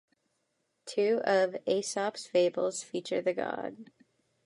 [0.87, 3.91] Two of Aesop's fables feature the god.